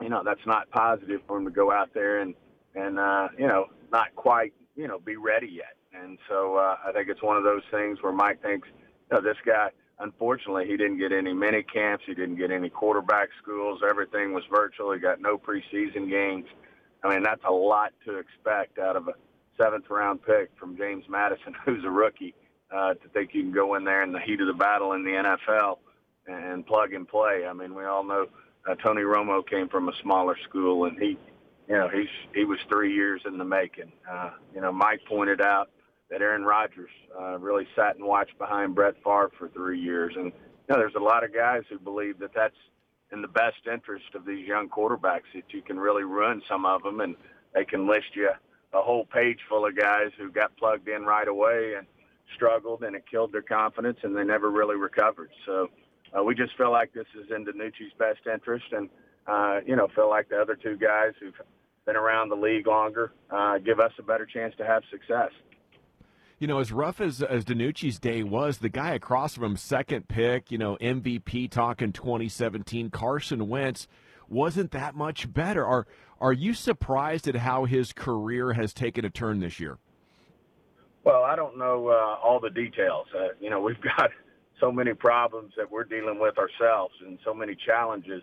you 0.00 0.08
know 0.08 0.22
that's 0.24 0.44
not 0.46 0.70
positive 0.70 1.20
for 1.26 1.38
him 1.38 1.44
to 1.44 1.50
go 1.50 1.70
out 1.70 1.90
there 1.94 2.20
and 2.20 2.34
and 2.74 2.98
uh, 2.98 3.28
you 3.38 3.46
know 3.46 3.66
not 3.92 4.14
quite 4.16 4.52
you 4.76 4.88
know 4.88 4.98
be 4.98 5.16
ready 5.16 5.48
yet. 5.48 5.76
And 5.92 6.18
so 6.28 6.56
uh, 6.56 6.76
I 6.86 6.92
think 6.92 7.08
it's 7.08 7.22
one 7.22 7.36
of 7.36 7.44
those 7.44 7.62
things 7.70 7.98
where 8.02 8.12
Mike 8.12 8.42
thinks, 8.42 8.68
you 9.10 9.16
know, 9.16 9.22
this 9.22 9.38
guy. 9.44 9.70
Unfortunately, 10.00 10.64
he 10.64 10.76
didn't 10.76 10.98
get 10.98 11.10
any 11.10 11.32
mini 11.32 11.64
camps. 11.64 12.04
He 12.06 12.14
didn't 12.14 12.36
get 12.36 12.52
any 12.52 12.68
quarterback 12.68 13.30
schools. 13.42 13.80
Everything 13.88 14.32
was 14.32 14.44
virtual. 14.48 14.92
He 14.92 15.00
got 15.00 15.20
no 15.20 15.36
preseason 15.36 16.08
games. 16.08 16.44
I 17.02 17.08
mean, 17.08 17.24
that's 17.24 17.42
a 17.48 17.52
lot 17.52 17.92
to 18.04 18.18
expect 18.18 18.78
out 18.78 18.94
of 18.94 19.08
a 19.08 19.12
seventh 19.58 19.90
round 19.90 20.20
pick 20.22 20.50
from 20.58 20.76
James 20.76 21.04
Madison, 21.08 21.54
who's 21.64 21.84
a 21.84 21.90
rookie, 21.90 22.34
uh, 22.74 22.94
to 22.94 23.08
think 23.12 23.30
you 23.34 23.42
can 23.42 23.52
go 23.52 23.74
in 23.74 23.84
there 23.84 24.02
in 24.02 24.12
the 24.12 24.20
heat 24.20 24.40
of 24.40 24.46
the 24.46 24.54
battle 24.54 24.92
in 24.92 25.04
the 25.04 25.10
NFL 25.10 25.78
and 26.26 26.66
plug 26.66 26.92
and 26.92 27.08
play. 27.08 27.46
I 27.48 27.52
mean, 27.52 27.74
we 27.74 27.84
all 27.84 28.04
know 28.04 28.26
uh, 28.68 28.74
Tony 28.76 29.02
Romo 29.02 29.46
came 29.46 29.68
from 29.68 29.88
a 29.88 29.92
smaller 30.02 30.36
school, 30.48 30.84
and 30.84 30.98
he, 30.98 31.18
you 31.68 31.74
know, 31.74 31.88
he's 31.88 32.08
he 32.34 32.44
was 32.44 32.58
three 32.68 32.94
years 32.94 33.22
in 33.26 33.38
the 33.38 33.44
making. 33.44 33.92
Uh, 34.10 34.30
you 34.54 34.60
know, 34.60 34.72
Mike 34.72 35.00
pointed 35.08 35.40
out 35.40 35.70
that 36.10 36.22
Aaron 36.22 36.44
Rodgers 36.44 36.90
uh, 37.18 37.38
really 37.38 37.66
sat 37.76 37.96
and 37.96 38.04
watched 38.04 38.36
behind 38.38 38.74
Brett 38.74 38.94
Favre 39.04 39.30
for 39.38 39.48
three 39.48 39.80
years, 39.80 40.14
and 40.16 40.26
you 40.26 40.74
know, 40.74 40.76
there's 40.76 40.94
a 40.96 41.02
lot 41.02 41.24
of 41.24 41.34
guys 41.34 41.62
who 41.70 41.78
believe 41.78 42.18
that 42.18 42.30
that's 42.34 42.56
in 43.10 43.22
the 43.22 43.28
best 43.28 43.66
interest 43.72 44.04
of 44.14 44.26
these 44.26 44.46
young 44.46 44.68
quarterbacks 44.68 45.28
that 45.34 45.44
you 45.50 45.62
can 45.62 45.78
really 45.78 46.04
ruin 46.04 46.42
some 46.46 46.66
of 46.66 46.82
them, 46.82 47.00
and 47.00 47.16
they 47.54 47.64
can 47.64 47.88
list 47.88 48.14
you 48.14 48.28
a 48.72 48.82
whole 48.82 49.06
page 49.06 49.38
full 49.48 49.66
of 49.66 49.76
guys 49.76 50.10
who 50.18 50.30
got 50.30 50.56
plugged 50.56 50.88
in 50.88 51.02
right 51.02 51.28
away 51.28 51.74
and 51.76 51.86
struggled, 52.34 52.82
and 52.82 52.94
it 52.94 53.04
killed 53.10 53.32
their 53.32 53.42
confidence, 53.42 53.98
and 54.02 54.16
they 54.16 54.24
never 54.24 54.50
really 54.50 54.76
recovered. 54.76 55.30
So 55.46 55.68
uh, 56.16 56.22
we 56.22 56.34
just 56.34 56.56
feel 56.56 56.70
like 56.70 56.92
this 56.92 57.06
is 57.18 57.30
in 57.34 57.44
DiNucci's 57.44 57.92
best 57.98 58.20
interest, 58.32 58.66
and 58.72 58.88
uh, 59.26 59.60
you 59.66 59.76
know, 59.76 59.88
feel 59.94 60.08
like 60.08 60.28
the 60.28 60.36
other 60.36 60.56
two 60.56 60.76
guys 60.76 61.12
who've 61.20 61.34
been 61.86 61.96
around 61.96 62.28
the 62.28 62.36
league 62.36 62.66
longer 62.66 63.12
uh, 63.30 63.58
give 63.58 63.80
us 63.80 63.92
a 63.98 64.02
better 64.02 64.26
chance 64.26 64.54
to 64.58 64.64
have 64.64 64.82
success. 64.90 65.30
You 66.38 66.46
know, 66.46 66.60
as 66.60 66.70
rough 66.70 67.00
as 67.00 67.20
as 67.22 67.44
DiNucci's 67.44 67.98
day 67.98 68.22
was, 68.22 68.58
the 68.58 68.68
guy 68.68 68.94
across 68.94 69.34
from 69.34 69.44
him, 69.44 69.56
second 69.56 70.08
pick, 70.08 70.52
you 70.52 70.58
know, 70.58 70.76
MVP 70.80 71.50
talking 71.50 71.92
2017, 71.92 72.90
Carson 72.90 73.48
Wentz 73.48 73.88
wasn't 74.28 74.70
that 74.70 74.94
much 74.94 75.32
better. 75.32 75.66
Are 75.66 75.86
are 76.20 76.32
you 76.32 76.54
surprised 76.54 77.28
at 77.28 77.36
how 77.36 77.64
his 77.64 77.92
career 77.92 78.52
has 78.52 78.72
taken 78.72 79.04
a 79.04 79.10
turn 79.10 79.40
this 79.40 79.60
year? 79.60 79.78
Well, 81.04 81.22
I 81.22 81.36
don't 81.36 81.56
know 81.56 81.88
uh, 81.88 82.18
all 82.22 82.40
the 82.40 82.50
details. 82.50 83.06
Uh, 83.16 83.28
you 83.40 83.50
know, 83.50 83.60
we've 83.60 83.80
got 83.96 84.10
so 84.60 84.72
many 84.72 84.94
problems 84.94 85.52
that 85.56 85.70
we're 85.70 85.84
dealing 85.84 86.18
with 86.18 86.36
ourselves 86.38 86.94
and 87.06 87.18
so 87.24 87.32
many 87.32 87.54
challenges, 87.54 88.22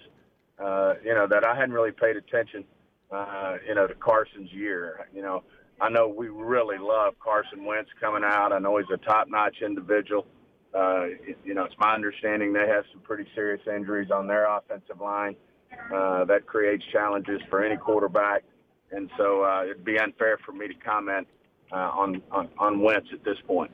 uh, 0.60 0.94
you 1.04 1.14
know, 1.14 1.28
that 1.28 1.46
I 1.46 1.56
hadn't 1.56 1.74
really 1.74 1.92
paid 1.92 2.18
attention, 2.18 2.66
uh, 3.12 3.58
you 3.68 3.76
know, 3.76 3.88
to 3.88 3.96
Carson's 3.96 4.52
year. 4.52 5.08
You 5.14 5.22
know, 5.22 5.44
I 5.80 5.90
know 5.90 6.08
we 6.08 6.28
really 6.28 6.78
love 6.78 7.16
Carson 7.20 7.66
Wentz 7.66 7.90
coming 8.00 8.24
out. 8.24 8.52
I 8.52 8.60
know 8.60 8.78
he's 8.78 8.88
a 8.94 8.98
top-notch 8.98 9.58
individual. 9.66 10.26
Uh, 10.74 11.06
you 11.46 11.54
know, 11.54 11.64
it's 11.64 11.76
my 11.80 11.94
understanding 11.94 12.52
they 12.52 12.68
have 12.68 12.84
some 12.92 13.02
pretty 13.02 13.26
serious 13.34 13.62
injuries 13.66 14.12
on 14.12 14.28
their 14.28 14.46
offensive 14.46 15.00
line. 15.00 15.36
Uh, 15.36 15.46
that 15.90 16.46
creates 16.46 16.84
challenges 16.92 17.42
for 17.50 17.64
any 17.64 17.78
quarterback, 17.78 18.44
and 18.92 19.10
so 19.18 19.44
uh, 19.44 19.64
it'd 19.64 19.86
be 19.86 19.98
unfair 19.98 20.38
for 20.46 20.52
me 20.52 20.68
to 20.68 20.74
comment 20.76 21.28
uh, 21.72 21.76
on, 21.76 22.22
on 22.32 22.50
on 22.58 22.82
Wentz 22.82 23.08
at 23.14 23.24
this 23.24 23.38
point. 23.48 23.72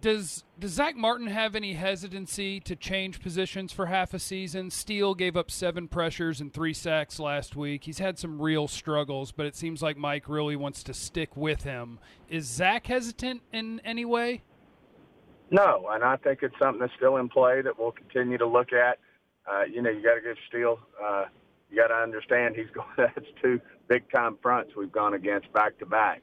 Does 0.00 0.44
does 0.58 0.72
Zack 0.72 0.96
Martin 0.96 1.26
have 1.26 1.54
any 1.54 1.74
hesitancy 1.74 2.60
to 2.60 2.76
change 2.76 3.20
positions 3.20 3.72
for 3.72 3.86
half 3.86 4.14
a 4.14 4.18
season? 4.18 4.70
Steele 4.70 5.14
gave 5.14 5.36
up 5.36 5.50
seven 5.50 5.88
pressures 5.88 6.40
and 6.40 6.52
three 6.52 6.74
sacks 6.74 7.18
last 7.18 7.56
week. 7.56 7.84
He's 7.84 7.98
had 7.98 8.18
some 8.18 8.40
real 8.40 8.68
struggles, 8.68 9.32
but 9.32 9.46
it 9.46 9.56
seems 9.56 9.82
like 9.82 9.96
Mike 9.96 10.28
really 10.28 10.56
wants 10.56 10.82
to 10.84 10.94
stick 10.94 11.36
with 11.36 11.64
him. 11.64 11.98
Is 12.28 12.46
Zack 12.46 12.86
hesitant 12.86 13.42
in 13.52 13.80
any 13.84 14.04
way? 14.04 14.42
No, 15.50 15.88
and 15.90 16.02
I 16.02 16.16
think 16.16 16.40
it's 16.42 16.58
something 16.58 16.80
that's 16.80 16.92
still 16.96 17.16
in 17.16 17.28
play 17.28 17.62
that 17.62 17.78
we'll 17.78 17.92
continue 17.92 18.38
to 18.38 18.46
look 18.46 18.72
at. 18.72 18.98
Uh, 19.50 19.64
you 19.64 19.82
know, 19.82 19.90
you 19.90 20.02
got 20.02 20.14
to 20.14 20.20
give 20.20 20.36
Steele. 20.48 20.78
Uh, 21.02 21.24
you 21.70 21.76
got 21.76 21.88
to 21.88 21.94
understand 21.94 22.56
he's 22.56 22.70
going. 22.74 22.86
That's 22.96 23.26
two 23.42 23.60
big 23.88 24.10
time 24.10 24.38
fronts 24.42 24.72
we've 24.76 24.92
gone 24.92 25.14
against 25.14 25.52
back 25.52 25.78
to 25.78 25.86
back, 25.86 26.22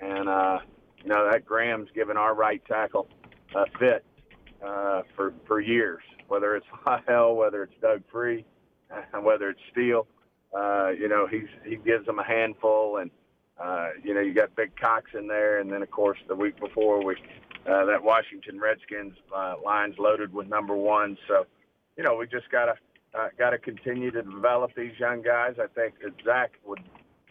and 0.00 0.28
uh, 0.28 0.58
you 1.02 1.08
know 1.08 1.28
that 1.30 1.44
Graham's 1.44 1.88
given 1.94 2.16
our 2.16 2.34
right 2.34 2.62
tackle 2.66 3.08
a 3.54 3.64
fit 3.78 4.04
uh, 4.64 5.02
for 5.16 5.34
for 5.46 5.60
years. 5.60 6.02
Whether 6.28 6.56
it's 6.56 6.66
Lyle, 6.86 7.34
whether 7.36 7.62
it's 7.62 7.74
Doug 7.80 8.02
Free, 8.10 8.44
and 9.12 9.24
whether 9.24 9.50
it's 9.50 9.60
Steele, 9.70 10.06
uh, 10.56 10.90
you 10.90 11.08
know 11.08 11.26
he's 11.26 11.48
he 11.64 11.76
gives 11.76 12.06
them 12.06 12.18
a 12.18 12.24
handful, 12.24 12.98
and 12.98 13.10
uh, 13.62 13.88
you 14.02 14.14
know 14.14 14.20
you 14.20 14.34
got 14.34 14.54
Big 14.56 14.76
Cox 14.76 15.10
in 15.18 15.26
there, 15.26 15.60
and 15.60 15.70
then 15.70 15.82
of 15.82 15.90
course 15.90 16.18
the 16.28 16.34
week 16.34 16.58
before 16.58 17.04
we 17.04 17.16
uh, 17.66 17.84
that 17.84 18.02
Washington 18.02 18.58
Redskins 18.58 19.14
uh, 19.34 19.54
line's 19.64 19.96
loaded 19.98 20.32
with 20.32 20.48
number 20.48 20.74
one. 20.74 21.16
So, 21.28 21.46
you 21.96 22.04
know, 22.04 22.16
we 22.16 22.26
just 22.26 22.50
gotta 22.50 22.74
uh, 23.14 23.28
gotta 23.38 23.58
continue 23.58 24.10
to 24.10 24.22
develop 24.22 24.72
these 24.76 24.92
young 24.98 25.22
guys. 25.22 25.54
I 25.58 25.66
think 25.74 25.94
that 26.02 26.12
Zack 26.24 26.52
would 26.64 26.80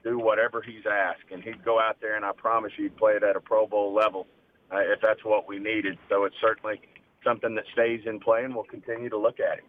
do 0.04 0.20
whatever 0.20 0.62
he's 0.62 0.86
asked, 0.90 1.32
and 1.32 1.44
he'd 1.44 1.64
go 1.64 1.80
out 1.80 1.98
there, 2.02 2.16
and 2.16 2.26
I 2.26 2.32
promise 2.36 2.72
you, 2.78 2.86
he'd 2.86 2.98
play 2.98 3.14
it 3.14 3.24
at 3.24 3.36
a 3.36 3.40
Pro 3.40 3.68
Bowl 3.68 3.94
level 3.94 4.28
uh, 4.72 4.80
if 4.80 5.00
that's 5.02 5.24
what 5.24 5.48
we 5.48 5.60
needed. 5.60 5.98
So 6.10 6.26
it's 6.26 6.36
certainly 6.42 6.82
something 7.24 7.56
that 7.56 7.66
stays 7.74 8.02
in 8.06 8.20
play, 8.20 8.44
and 8.44 8.54
we'll 8.56 8.64
continue 8.64 9.10
to 9.10 9.18
look 9.18 9.40
at 9.40 9.60
it. 9.60 9.64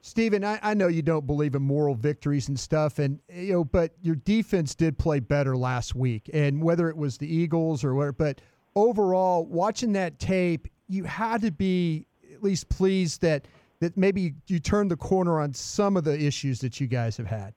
Stephen, 0.00 0.44
I, 0.44 0.58
I 0.62 0.74
know 0.74 0.88
you 0.88 1.00
don't 1.00 1.26
believe 1.26 1.54
in 1.54 1.62
moral 1.62 1.94
victories 1.94 2.48
and 2.48 2.60
stuff, 2.60 2.98
and 2.98 3.20
you 3.32 3.54
know, 3.54 3.64
but 3.64 3.92
your 4.02 4.16
defense 4.16 4.74
did 4.74 4.98
play 4.98 5.20
better 5.20 5.56
last 5.56 5.94
week, 5.94 6.28
and 6.32 6.62
whether 6.62 6.90
it 6.90 6.96
was 6.96 7.18
the 7.18 7.34
Eagles 7.34 7.84
or 7.84 7.94
whatever, 7.94 8.12
but 8.12 8.40
overall, 8.76 9.46
watching 9.46 9.92
that 9.94 10.18
tape, 10.18 10.68
you 10.88 11.04
had 11.04 11.40
to 11.42 11.50
be 11.50 12.06
at 12.32 12.42
least 12.42 12.68
pleased 12.68 13.22
that 13.22 13.46
that 13.84 13.98
maybe 13.98 14.34
you 14.46 14.58
turned 14.58 14.90
the 14.90 14.96
corner 14.96 15.38
on 15.40 15.52
some 15.52 15.94
of 15.98 16.04
the 16.04 16.18
issues 16.18 16.58
that 16.60 16.80
you 16.80 16.86
guys 16.86 17.18
have 17.18 17.26
had. 17.26 17.52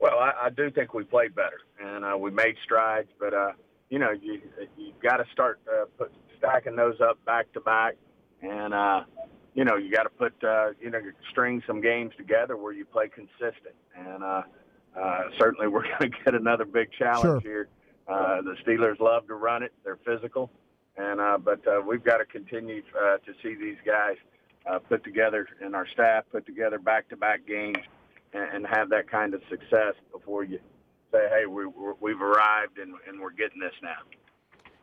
Well, 0.00 0.18
I, 0.18 0.46
I 0.46 0.50
do 0.50 0.70
think 0.70 0.94
we 0.94 1.04
played 1.04 1.34
better, 1.34 1.60
and 1.78 2.02
uh, 2.02 2.16
we 2.16 2.30
made 2.30 2.56
strides. 2.64 3.08
But 3.20 3.34
uh, 3.34 3.52
you 3.90 3.98
know, 3.98 4.10
you 4.10 4.40
you 4.78 4.92
got 5.02 5.18
to 5.18 5.24
start 5.32 5.60
uh, 5.70 5.84
put, 5.98 6.12
stacking 6.38 6.76
those 6.76 6.98
up 7.00 7.22
back 7.26 7.52
to 7.52 7.60
back, 7.60 7.96
and 8.40 8.72
uh, 8.72 9.04
you 9.54 9.64
know, 9.64 9.76
you 9.76 9.92
got 9.92 10.04
to 10.04 10.08
put 10.08 10.32
uh, 10.42 10.68
you 10.80 10.90
know 10.90 11.00
string 11.30 11.62
some 11.66 11.82
games 11.82 12.12
together 12.16 12.56
where 12.56 12.72
you 12.72 12.86
play 12.86 13.08
consistent. 13.08 13.74
And 13.94 14.22
uh, 14.24 14.42
uh, 14.98 15.22
certainly, 15.38 15.68
we're 15.72 15.82
going 15.82 16.10
to 16.10 16.18
get 16.24 16.34
another 16.34 16.64
big 16.64 16.88
challenge 16.98 17.22
Sure. 17.22 17.40
here. 17.40 17.68
Uh, 18.08 18.40
the 18.40 18.56
Steelers 18.64 18.98
love 19.00 19.26
to 19.26 19.34
run 19.34 19.62
it; 19.62 19.72
they're 19.84 19.98
physical, 20.06 20.50
and 20.96 21.20
uh, 21.20 21.36
but 21.36 21.66
uh, 21.66 21.82
we've 21.86 22.04
got 22.04 22.18
to 22.18 22.24
continue 22.24 22.82
uh, 22.98 23.16
to 23.18 23.32
see 23.42 23.54
these 23.54 23.76
guys 23.84 24.16
uh, 24.70 24.78
put 24.78 25.04
together 25.04 25.46
and 25.60 25.74
our 25.74 25.86
staff 25.88 26.24
put 26.30 26.46
together 26.46 26.78
back-to-back 26.78 27.46
games 27.46 27.78
and, 28.32 28.42
and 28.54 28.66
have 28.66 28.88
that 28.90 29.10
kind 29.10 29.34
of 29.34 29.40
success 29.48 29.94
before 30.12 30.44
you 30.44 30.58
say, 31.12 31.28
"Hey, 31.28 31.46
we, 31.46 31.66
we've 32.00 32.20
arrived 32.20 32.78
and, 32.78 32.94
and 33.08 33.20
we're 33.20 33.32
getting 33.32 33.60
this 33.60 33.74
now." 33.82 33.96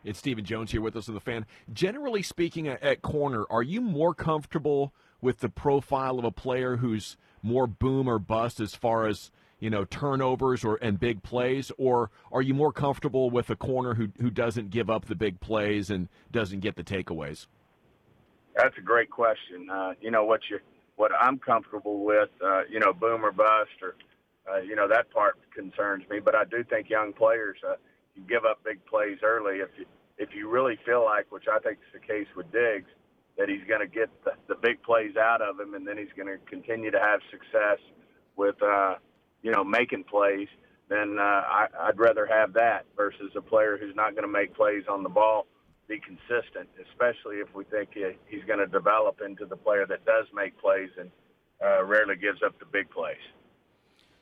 It's 0.04 0.20
Stephen 0.20 0.44
Jones 0.44 0.72
here 0.72 0.82
with 0.82 0.98
us 0.98 1.08
on 1.08 1.16
the 1.16 1.22
fan. 1.22 1.46
Generally 1.72 2.24
speaking, 2.24 2.68
at 2.68 3.02
corner, 3.02 3.46
are 3.50 3.64
you 3.64 3.80
more 3.80 4.14
comfortable 4.14 4.94
with 5.22 5.40
the 5.40 5.48
profile 5.48 6.20
of 6.20 6.26
a 6.26 6.32
player 6.32 6.78
who's 6.78 7.16
more 7.42 7.68
boom 7.68 8.10
or 8.10 8.20
bust 8.20 8.60
as 8.60 8.76
far 8.76 9.08
as 9.08 9.32
you 9.60 9.70
know 9.70 9.86
turnovers 9.86 10.66
or 10.66 10.78
and 10.82 11.00
big 11.00 11.24
plays, 11.24 11.72
or 11.78 12.12
are 12.32 12.42
you 12.42 12.54
more 12.54 12.74
comfortable 12.74 13.30
with 13.30 13.50
a 13.50 13.56
corner 13.56 13.94
who 13.94 14.10
who 14.20 14.30
doesn't 14.30 14.70
give 14.70 14.90
up 14.90 15.06
the 15.06 15.16
big 15.16 15.40
plays 15.40 15.90
and 15.90 16.10
doesn't 16.32 16.60
get 16.60 16.76
the 16.76 16.84
takeaways? 16.84 17.48
That's 18.64 18.78
a 18.78 18.82
great 18.82 19.12
question. 19.12 19.70
Uh, 19.70 19.94
you 20.00 20.10
know 20.10 20.24
what 20.24 20.40
you 20.50 20.60
what 20.96 21.12
I'm 21.20 21.38
comfortable 21.38 22.06
with. 22.06 22.30
Uh, 22.42 22.62
you 22.70 22.80
know, 22.80 22.94
boom 22.94 23.26
or 23.26 23.34
bust, 23.34 23.72
or 23.82 23.96
uh, 24.50 24.62
you 24.62 24.78
know 24.78 24.88
that 24.88 25.12
part 25.12 25.38
concerns 25.54 26.06
me. 26.10 26.22
But 26.24 26.36
I 26.36 26.46
do 26.46 26.64
think 26.64 26.90
young 26.90 27.12
players 27.12 27.58
uh, 27.68 27.76
you 28.16 28.24
give 28.24 28.46
up 28.46 28.64
big 28.64 28.86
plays 28.86 29.18
early 29.22 29.58
if 29.58 29.70
you 29.78 29.86
if 30.18 30.30
you 30.34 30.50
really 30.50 30.80
feel 30.86 31.04
like, 31.04 31.30
which 31.30 31.46
I 31.52 31.60
think 31.60 31.80
is 31.80 32.02
the 32.02 32.08
case 32.08 32.28
with 32.38 32.50
Diggs, 32.54 32.88
that 33.38 33.50
he's 33.50 33.68
going 33.68 33.82
to 33.82 33.88
get 33.88 34.10
the, 34.24 34.32
the 34.48 34.56
big 34.56 34.82
plays 34.84 35.18
out 35.18 35.42
of 35.42 35.60
him, 35.60 35.74
and 35.74 35.86
then 35.86 35.98
he's 35.98 36.14
going 36.16 36.30
to 36.30 36.38
continue 36.50 36.92
to 36.92 37.00
have 37.00 37.20
success 37.32 37.80
with 38.38 38.56
uh, 38.64 38.96
you 39.42 39.52
know 39.52 39.66
making 39.66 40.06
plays. 40.06 40.48
Then 40.88 41.18
uh, 41.20 41.24
I, 41.24 41.68
I'd 41.82 42.00
rather 42.00 42.26
have 42.28 42.54
that 42.54 42.86
versus 42.96 43.32
a 43.36 43.42
player 43.42 43.78
who's 43.78 43.96
not 43.96 44.12
going 44.12 44.24
to 44.24 44.32
make 44.32 44.56
plays 44.56 44.84
on 44.90 45.04
the 45.04 45.10
ball 45.10 45.48
be 45.88 46.00
consistent, 46.00 46.70
especially 46.90 47.38
if 47.38 47.54
we 47.54 47.64
think 47.66 47.90
he, 47.94 48.12
he's 48.28 48.44
going 48.46 48.60
to 48.60 48.68
develop 48.68 49.22
into 49.26 49.46
the 49.46 49.56
player 49.56 49.86
that 49.88 50.06
does 50.06 50.26
make 50.34 50.58
plays 50.60 50.90
and 51.00 51.12
uh, 51.64 51.84
rarely 51.84 52.16
gives 52.16 52.42
up 52.44 52.58
the 52.60 52.66
big 52.66 52.90
plays. 52.90 53.18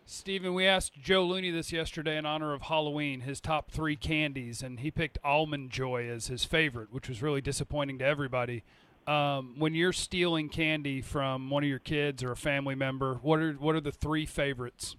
Stephen, 0.06 0.54
we 0.54 0.66
asked 0.66 1.00
Joe 1.00 1.24
Looney 1.24 1.52
this 1.52 1.72
yesterday 1.72 2.18
in 2.18 2.26
honor 2.26 2.54
of 2.54 2.64
Halloween, 2.64 3.22
his 3.22 3.40
top 3.40 3.72
three 3.72 3.96
candies, 3.96 4.62
and 4.62 4.80
he 4.80 4.92
picked 4.92 5.18
Almond 5.24 5.70
Joy 5.70 6.10
as 6.10 6.28
his 6.28 6.44
favorite, 6.44 6.92
which 6.92 7.08
was 7.08 7.22
really 7.22 7.42
disappointing 7.42 8.00
to 8.00 8.06
everybody. 8.06 8.64
Um, 9.08 9.56
when 9.58 9.74
you're 9.74 9.94
stealing 9.94 10.50
candy 10.50 11.02
from 11.02 11.50
one 11.50 11.64
of 11.64 11.70
your 11.70 11.80
kids 11.80 12.24
or 12.24 12.32
a 12.32 12.36
family 12.36 12.76
member, 12.76 13.16
what 13.22 13.40
are 13.40 13.54
what 13.54 13.76
are 13.76 13.82
the 13.82 13.92
three 13.92 14.26
favorites? 14.26 14.96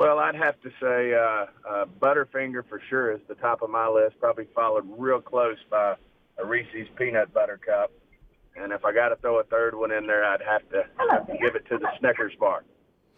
Well, 0.00 0.18
I'd 0.18 0.34
have 0.34 0.58
to 0.62 0.70
say 0.80 1.12
uh, 1.12 1.46
uh, 1.68 1.84
Butterfinger 2.00 2.66
for 2.70 2.80
sure 2.88 3.12
is 3.12 3.20
the 3.28 3.34
top 3.34 3.60
of 3.60 3.68
my 3.68 3.86
list, 3.86 4.18
probably 4.18 4.46
followed 4.54 4.86
real 4.96 5.20
close 5.20 5.58
by 5.70 5.94
a 6.38 6.46
Reese's 6.46 6.88
Peanut 6.96 7.34
Butter 7.34 7.58
Cup. 7.58 7.92
And 8.56 8.72
if 8.72 8.82
I 8.82 8.94
got 8.94 9.10
to 9.10 9.16
throw 9.16 9.40
a 9.40 9.44
third 9.44 9.74
one 9.74 9.92
in 9.92 10.06
there, 10.06 10.24
I'd 10.24 10.40
have 10.40 10.66
to 10.70 10.86
Hello 10.96 11.26
give 11.38 11.54
it 11.54 11.66
to 11.68 11.76
the 11.76 11.88
Snickers 11.98 12.32
bar. 12.40 12.64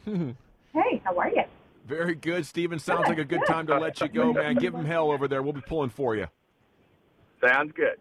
Hey, 0.74 1.02
how 1.04 1.14
are 1.18 1.28
you? 1.28 1.42
Very 1.86 2.14
good, 2.14 2.46
Stephen. 2.46 2.78
Sounds 2.78 3.06
like 3.06 3.18
a 3.18 3.26
good 3.26 3.42
time 3.46 3.66
to 3.66 3.78
let 3.78 4.00
you 4.00 4.08
go, 4.08 4.32
man. 4.32 4.54
Give 4.54 4.74
him 4.74 4.86
hell 4.86 5.12
over 5.12 5.28
there. 5.28 5.42
We'll 5.42 5.52
be 5.52 5.60
pulling 5.60 5.90
for 5.90 6.16
you. 6.16 6.28
Sounds 7.44 7.72
good. 7.76 7.98